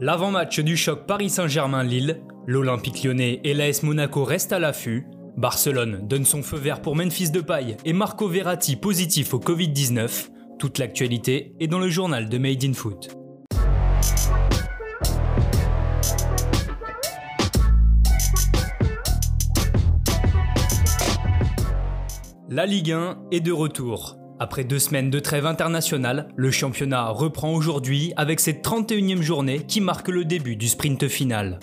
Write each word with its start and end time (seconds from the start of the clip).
L'avant-match 0.00 0.58
du 0.60 0.76
choc 0.76 1.06
Paris 1.06 1.30
Saint-Germain-Lille, 1.30 2.22
l'Olympique 2.46 3.04
lyonnais 3.04 3.40
et 3.44 3.54
l'AS 3.54 3.82
Monaco 3.82 4.24
restent 4.24 4.52
à 4.52 4.58
l'affût. 4.58 5.06
Barcelone 5.36 6.00
donne 6.08 6.24
son 6.24 6.42
feu 6.42 6.56
vert 6.56 6.82
pour 6.82 6.96
Memphis 6.96 7.30
Depay 7.30 7.76
et 7.84 7.92
Marco 7.92 8.26
Verratti 8.26 8.76
positif 8.76 9.34
au 9.34 9.38
Covid-19. 9.38 10.30
Toute 10.58 10.78
l'actualité 10.78 11.54
est 11.60 11.68
dans 11.68 11.78
le 11.78 11.88
journal 11.88 12.28
de 12.28 12.38
Made 12.38 12.64
in 12.64 12.72
Foot. 12.72 13.16
La 22.48 22.66
Ligue 22.66 22.92
1 22.92 23.18
est 23.30 23.40
de 23.40 23.52
retour. 23.52 24.21
Après 24.42 24.64
deux 24.64 24.80
semaines 24.80 25.08
de 25.08 25.20
trêve 25.20 25.46
internationale, 25.46 26.26
le 26.34 26.50
championnat 26.50 27.10
reprend 27.10 27.54
aujourd'hui 27.54 28.12
avec 28.16 28.40
cette 28.40 28.66
31e 28.66 29.22
journée 29.22 29.60
qui 29.60 29.80
marque 29.80 30.08
le 30.08 30.24
début 30.24 30.56
du 30.56 30.66
sprint 30.66 31.06
final. 31.06 31.60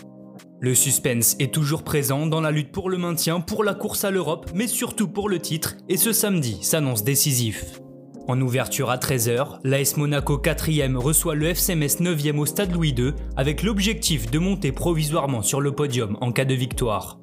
Le 0.62 0.73
suspense 0.73 1.35
est 1.40 1.54
toujours 1.54 1.84
présent 1.84 2.26
dans 2.26 2.40
la 2.40 2.52
lutte 2.52 2.71
pour 2.71 2.90
le 2.90 2.98
maintien, 2.98 3.41
pour 3.41 3.66
la 3.66 3.73
course 3.73 4.05
à 4.05 4.12
l'Europe, 4.12 4.52
mais 4.55 4.68
surtout 4.68 5.09
pour 5.09 5.27
le 5.27 5.40
titre, 5.40 5.76
et 5.90 5.98
ce 5.98 6.13
samedi 6.13 6.59
s'annonce 6.62 7.04
décisif. 7.04 7.81
En 8.30 8.40
ouverture 8.40 8.90
à 8.90 8.96
13h, 8.96 9.59
l'AS 9.66 9.98
Monaco 9.98 10.38
4ème 10.38 10.96
reçoit 10.96 11.35
le 11.35 11.48
FCMS 11.48 11.99
9ème 11.99 12.38
au 12.38 12.46
stade 12.46 12.71
Louis 12.71 12.96
II 12.98 13.12
avec 13.35 13.62
l'objectif 13.62 14.32
de 14.32 14.40
monter 14.40 14.71
provisoirement 14.71 15.41
sur 15.41 15.59
le 15.59 15.73
podium 15.73 16.18
en 16.21 16.32
cas 16.32 16.46
de 16.46 16.54
victoire. 16.54 17.20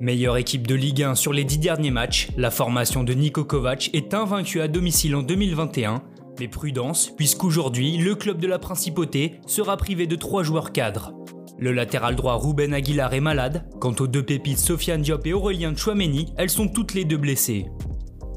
Meilleure 0.00 0.38
équipe 0.38 0.66
de 0.66 0.74
Ligue 0.74 1.02
1 1.02 1.14
sur 1.14 1.34
les 1.34 1.44
10 1.44 1.58
derniers 1.58 1.90
matchs, 1.90 2.30
la 2.38 2.50
formation 2.50 3.04
de 3.04 3.12
Niko 3.12 3.44
Kovac 3.44 3.90
est 3.92 4.14
invaincue 4.14 4.62
à 4.62 4.68
domicile 4.68 5.14
en 5.14 5.22
2021, 5.22 6.02
mais 6.38 6.48
prudence 6.48 7.12
puisqu'aujourd'hui 7.14 7.98
le 7.98 8.14
club 8.14 8.38
de 8.38 8.46
la 8.46 8.58
principauté 8.58 9.40
sera 9.46 9.76
privé 9.76 10.06
de 10.06 10.16
trois 10.16 10.42
joueurs 10.42 10.72
cadres. 10.72 11.12
Le 11.58 11.72
latéral 11.72 12.16
droit 12.16 12.38
Ruben 12.38 12.72
Aguilar 12.72 13.12
est 13.12 13.20
malade, 13.20 13.66
quant 13.78 13.94
aux 14.00 14.06
deux 14.06 14.22
pépites 14.22 14.56
Sofiane 14.56 15.02
Diop 15.02 15.26
et 15.26 15.34
Aurélien 15.34 15.76
Chouameni, 15.76 16.32
elles 16.38 16.48
sont 16.48 16.68
toutes 16.68 16.94
les 16.94 17.04
deux 17.04 17.18
blessées. 17.18 17.66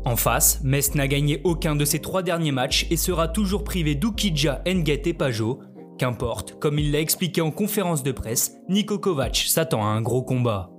En 0.04 0.18
face, 0.18 0.60
Metz 0.66 0.96
n'a 0.96 1.08
gagné 1.08 1.40
aucun 1.46 1.78
de 1.78 1.86
ses 1.86 2.00
trois 2.00 2.24
derniers 2.24 2.52
matchs 2.52 2.88
et 2.92 2.98
sera 2.98 3.30
toujours 3.30 3.64
privé 3.64 3.96
d'Ukidja, 3.96 4.62
Nguet 4.68 5.04
et 5.06 5.14
Pajot. 5.14 5.62
Qu'importe, 5.98 6.60
comme 6.60 6.78
il 6.78 6.92
l'a 6.92 7.00
expliqué 7.00 7.40
en 7.40 7.52
conférence 7.52 8.04
de 8.04 8.12
presse, 8.12 8.58
Niko 8.68 9.00
Kovac 9.00 9.46
s'attend 9.48 9.86
à 9.86 9.88
un 9.88 10.02
gros 10.02 10.24
combat. 10.24 10.73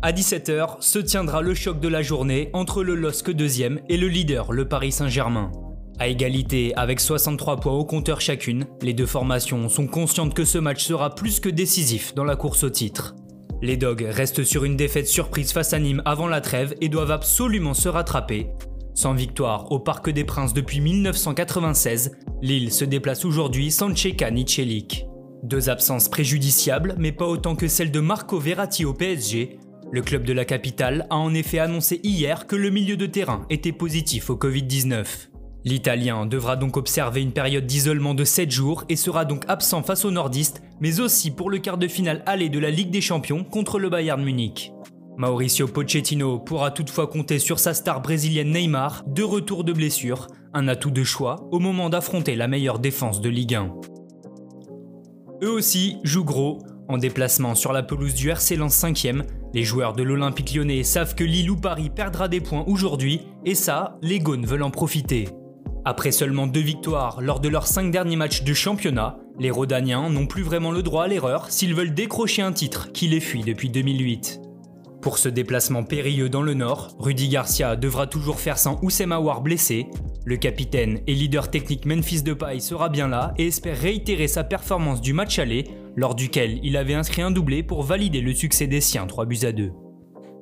À 0.00 0.12
17h 0.12 0.76
se 0.78 1.00
tiendra 1.00 1.42
le 1.42 1.54
choc 1.54 1.80
de 1.80 1.88
la 1.88 2.02
journée 2.02 2.50
entre 2.52 2.84
le 2.84 2.94
LOSC 2.94 3.32
2 3.32 3.62
et 3.88 3.96
le 3.96 4.06
leader, 4.06 4.52
le 4.52 4.68
Paris 4.68 4.92
Saint-Germain. 4.92 5.50
À 5.98 6.06
égalité 6.06 6.72
avec 6.76 7.00
63 7.00 7.56
points 7.56 7.72
au 7.72 7.84
compteur 7.84 8.20
chacune, 8.20 8.68
les 8.80 8.92
deux 8.92 9.06
formations 9.06 9.68
sont 9.68 9.88
conscientes 9.88 10.34
que 10.34 10.44
ce 10.44 10.58
match 10.58 10.84
sera 10.84 11.16
plus 11.16 11.40
que 11.40 11.48
décisif 11.48 12.14
dans 12.14 12.22
la 12.22 12.36
course 12.36 12.62
au 12.62 12.70
titre. 12.70 13.16
Les 13.60 13.76
Dogs 13.76 14.06
restent 14.08 14.44
sur 14.44 14.62
une 14.62 14.76
défaite 14.76 15.08
surprise 15.08 15.50
face 15.50 15.72
à 15.72 15.80
Nîmes 15.80 16.02
avant 16.04 16.28
la 16.28 16.40
trêve 16.40 16.76
et 16.80 16.88
doivent 16.88 17.10
absolument 17.10 17.74
se 17.74 17.88
rattraper. 17.88 18.50
Sans 18.94 19.14
victoire 19.14 19.72
au 19.72 19.80
Parc 19.80 20.10
des 20.10 20.24
Princes 20.24 20.54
depuis 20.54 20.80
1996, 20.80 22.12
Lille 22.40 22.72
se 22.72 22.84
déplace 22.84 23.24
aujourd'hui 23.24 23.72
sans 23.72 23.92
Tcheka 23.92 24.30
ni 24.30 24.46
Deux 25.42 25.68
absences 25.68 26.08
préjudiciables, 26.08 26.94
mais 26.98 27.10
pas 27.10 27.26
autant 27.26 27.56
que 27.56 27.66
celle 27.66 27.90
de 27.90 27.98
Marco 27.98 28.38
Verratti 28.38 28.84
au 28.84 28.94
PSG, 28.94 29.58
le 29.90 30.02
club 30.02 30.24
de 30.24 30.32
la 30.32 30.44
capitale 30.44 31.06
a 31.10 31.16
en 31.16 31.32
effet 31.34 31.58
annoncé 31.58 32.00
hier 32.02 32.46
que 32.46 32.56
le 32.56 32.70
milieu 32.70 32.96
de 32.96 33.06
terrain 33.06 33.46
était 33.48 33.72
positif 33.72 34.28
au 34.30 34.36
Covid-19. 34.36 35.06
L'Italien 35.64 36.26
devra 36.26 36.56
donc 36.56 36.76
observer 36.76 37.22
une 37.22 37.32
période 37.32 37.66
d'isolement 37.66 38.14
de 38.14 38.24
7 38.24 38.50
jours 38.50 38.84
et 38.88 38.96
sera 38.96 39.24
donc 39.24 39.44
absent 39.48 39.82
face 39.82 40.04
aux 40.04 40.10
nordistes, 40.10 40.62
mais 40.80 41.00
aussi 41.00 41.30
pour 41.30 41.50
le 41.50 41.58
quart 41.58 41.78
de 41.78 41.88
finale 41.88 42.22
aller 42.26 42.48
de 42.48 42.58
la 42.58 42.70
Ligue 42.70 42.90
des 42.90 43.00
Champions 43.00 43.44
contre 43.44 43.78
le 43.78 43.88
Bayern 43.88 44.22
Munich. 44.22 44.72
Mauricio 45.16 45.66
Pochettino 45.66 46.38
pourra 46.38 46.70
toutefois 46.70 47.08
compter 47.08 47.38
sur 47.38 47.58
sa 47.58 47.74
star 47.74 48.00
brésilienne 48.00 48.52
Neymar, 48.52 49.02
de 49.06 49.24
retour 49.24 49.64
de 49.64 49.72
blessure, 49.72 50.28
un 50.54 50.68
atout 50.68 50.92
de 50.92 51.02
choix 51.02 51.48
au 51.50 51.58
moment 51.58 51.90
d'affronter 51.90 52.36
la 52.36 52.46
meilleure 52.46 52.78
défense 52.78 53.20
de 53.20 53.28
Ligue 53.28 53.56
1. 53.56 53.74
Eux 55.42 55.50
aussi 55.50 55.96
jouent 56.04 56.24
gros, 56.24 56.58
en 56.88 56.98
déplacement 56.98 57.54
sur 57.54 57.72
la 57.72 57.82
pelouse 57.82 58.14
du 58.14 58.30
RC 58.30 58.56
Lens 58.56 58.82
5ème, 58.82 59.24
les 59.54 59.64
joueurs 59.64 59.94
de 59.94 60.02
l'Olympique 60.02 60.54
lyonnais 60.54 60.82
savent 60.82 61.14
que 61.14 61.24
Lille 61.24 61.50
ou 61.50 61.56
Paris 61.56 61.90
perdra 61.90 62.28
des 62.28 62.40
points 62.40 62.64
aujourd'hui, 62.66 63.22
et 63.44 63.54
ça, 63.54 63.98
les 64.02 64.18
Gaunes 64.18 64.46
veulent 64.46 64.62
en 64.62 64.70
profiter. 64.70 65.28
Après 65.84 66.12
seulement 66.12 66.46
deux 66.46 66.60
victoires 66.60 67.20
lors 67.20 67.40
de 67.40 67.48
leurs 67.48 67.66
cinq 67.66 67.90
derniers 67.90 68.16
matchs 68.16 68.42
de 68.42 68.52
championnat, 68.52 69.16
les 69.38 69.50
Rodaniens 69.50 70.10
n'ont 70.10 70.26
plus 70.26 70.42
vraiment 70.42 70.72
le 70.72 70.82
droit 70.82 71.04
à 71.04 71.08
l'erreur 71.08 71.46
s'ils 71.50 71.74
veulent 71.74 71.94
décrocher 71.94 72.42
un 72.42 72.52
titre 72.52 72.92
qui 72.92 73.08
les 73.08 73.20
fuit 73.20 73.42
depuis 73.42 73.70
2008. 73.70 74.40
Pour 75.00 75.16
ce 75.16 75.28
déplacement 75.28 75.84
périlleux 75.84 76.28
dans 76.28 76.42
le 76.42 76.54
nord, 76.54 76.96
Rudy 76.98 77.28
Garcia 77.28 77.76
devra 77.76 78.06
toujours 78.06 78.40
faire 78.40 78.58
sans 78.58 78.80
Oussem 78.82 79.12
Aouar 79.12 79.40
blessé. 79.40 79.86
Le 80.24 80.36
capitaine 80.36 81.00
et 81.06 81.14
leader 81.14 81.50
technique 81.50 81.86
Memphis 81.86 82.22
Depay 82.22 82.60
sera 82.60 82.88
bien 82.88 83.08
là 83.08 83.32
et 83.38 83.46
espère 83.46 83.78
réitérer 83.78 84.28
sa 84.28 84.44
performance 84.44 85.00
du 85.00 85.12
match 85.12 85.38
aller 85.38 85.64
lors 85.96 86.14
duquel 86.14 86.60
il 86.62 86.76
avait 86.76 86.94
inscrit 86.94 87.22
un 87.22 87.30
doublé 87.30 87.62
pour 87.62 87.82
valider 87.82 88.20
le 88.20 88.34
succès 88.34 88.66
des 88.66 88.80
siens 88.80 89.06
3 89.06 89.26
buts 89.26 89.38
à 89.42 89.52
2. 89.52 89.72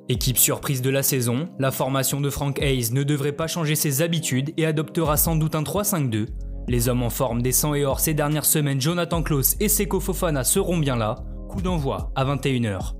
Équipe 0.09 0.37
surprise 0.37 0.81
de 0.81 0.89
la 0.89 1.03
saison, 1.03 1.49
la 1.59 1.71
formation 1.71 2.21
de 2.21 2.29
Frank 2.29 2.61
Hayes 2.61 2.93
ne 2.93 3.03
devrait 3.03 3.33
pas 3.33 3.47
changer 3.47 3.75
ses 3.75 4.01
habitudes 4.01 4.53
et 4.57 4.65
adoptera 4.65 5.17
sans 5.17 5.35
doute 5.35 5.55
un 5.55 5.63
3-5-2. 5.63 6.27
Les 6.69 6.89
hommes 6.89 7.03
en 7.03 7.09
forme 7.09 7.41
des 7.41 7.51
100 7.51 7.75
et 7.75 7.85
or 7.85 7.99
ces 7.99 8.13
dernières 8.13 8.45
semaines, 8.45 8.79
Jonathan 8.79 9.21
Klaus 9.21 9.55
et 9.59 9.69
Seko 9.69 9.99
Fofana 9.99 10.43
seront 10.43 10.77
bien 10.77 10.95
là. 10.95 11.15
Coup 11.49 11.61
d'envoi 11.61 12.11
à 12.15 12.25
21h. 12.25 12.93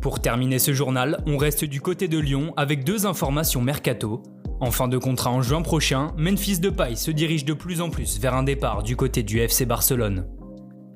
Pour 0.00 0.20
terminer 0.20 0.58
ce 0.58 0.72
journal, 0.72 1.22
on 1.26 1.36
reste 1.36 1.64
du 1.66 1.82
côté 1.82 2.08
de 2.08 2.18
Lyon 2.18 2.54
avec 2.56 2.84
deux 2.84 3.04
informations 3.06 3.60
mercato. 3.60 4.22
En 4.60 4.70
fin 4.70 4.88
de 4.88 4.98
contrat 4.98 5.30
en 5.30 5.40
juin 5.40 5.62
prochain, 5.62 6.12
Memphis 6.18 6.58
Depay 6.58 6.94
se 6.94 7.10
dirige 7.10 7.46
de 7.46 7.54
plus 7.54 7.80
en 7.80 7.88
plus 7.88 8.20
vers 8.20 8.34
un 8.34 8.42
départ 8.42 8.82
du 8.82 8.94
côté 8.94 9.22
du 9.22 9.38
FC 9.40 9.64
Barcelone. 9.64 10.26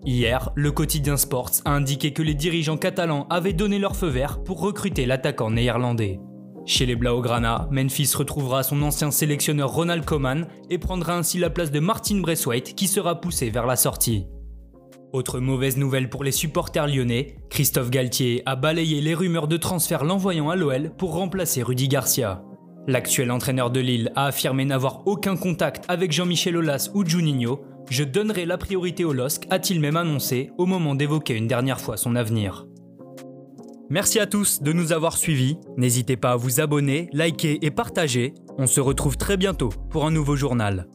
Hier, 0.04 0.50
le 0.54 0.70
quotidien 0.70 1.16
Sports 1.16 1.62
a 1.64 1.70
indiqué 1.70 2.12
que 2.12 2.22
les 2.22 2.34
dirigeants 2.34 2.76
catalans 2.76 3.26
avaient 3.30 3.54
donné 3.54 3.78
leur 3.78 3.96
feu 3.96 4.08
vert 4.08 4.42
pour 4.42 4.60
recruter 4.60 5.06
l'attaquant 5.06 5.50
néerlandais. 5.50 6.20
Chez 6.66 6.84
les 6.84 6.94
Blaugrana, 6.94 7.66
Memphis 7.70 8.12
retrouvera 8.14 8.62
son 8.62 8.82
ancien 8.82 9.10
sélectionneur 9.10 9.70
Ronald 9.70 10.04
Koeman 10.04 10.46
et 10.68 10.78
prendra 10.78 11.16
ainsi 11.16 11.38
la 11.38 11.48
place 11.48 11.70
de 11.70 11.80
Martin 11.80 12.20
Braithwaite 12.20 12.74
qui 12.74 12.86
sera 12.86 13.18
poussé 13.18 13.48
vers 13.48 13.66
la 13.66 13.76
sortie. 13.76 14.26
Autre 15.14 15.40
mauvaise 15.40 15.78
nouvelle 15.78 16.10
pour 16.10 16.22
les 16.22 16.32
supporters 16.32 16.86
lyonnais, 16.86 17.36
Christophe 17.48 17.90
Galtier 17.90 18.42
a 18.44 18.56
balayé 18.56 19.00
les 19.00 19.14
rumeurs 19.14 19.48
de 19.48 19.56
transfert 19.56 20.04
l'envoyant 20.04 20.50
à 20.50 20.56
l'OL 20.56 20.90
pour 20.98 21.14
remplacer 21.14 21.62
Rudy 21.62 21.88
Garcia. 21.88 22.42
L'actuel 22.86 23.30
entraîneur 23.30 23.70
de 23.70 23.80
Lille 23.80 24.12
a 24.14 24.26
affirmé 24.26 24.64
n'avoir 24.64 25.06
aucun 25.06 25.36
contact 25.36 25.84
avec 25.88 26.12
Jean-Michel 26.12 26.56
Aulas 26.56 26.90
ou 26.94 27.04
Juninho, 27.04 27.64
je 27.90 28.04
donnerai 28.04 28.46
la 28.46 28.58
priorité 28.58 29.04
au 29.04 29.12
LOSC, 29.12 29.46
a-t-il 29.50 29.80
même 29.80 29.96
annoncé 29.96 30.50
au 30.58 30.66
moment 30.66 30.94
d'évoquer 30.94 31.34
une 31.34 31.48
dernière 31.48 31.80
fois 31.80 31.96
son 31.96 32.16
avenir. 32.16 32.66
Merci 33.90 34.18
à 34.18 34.26
tous 34.26 34.62
de 34.62 34.72
nous 34.72 34.92
avoir 34.92 35.16
suivis. 35.16 35.58
N'hésitez 35.76 36.16
pas 36.16 36.32
à 36.32 36.36
vous 36.36 36.60
abonner, 36.60 37.08
liker 37.12 37.58
et 37.60 37.70
partager. 37.70 38.32
On 38.58 38.66
se 38.66 38.80
retrouve 38.80 39.16
très 39.16 39.36
bientôt 39.36 39.70
pour 39.90 40.06
un 40.06 40.10
nouveau 40.10 40.36
journal. 40.36 40.86